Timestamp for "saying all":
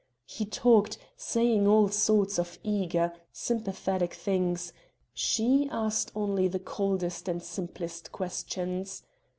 1.15-1.87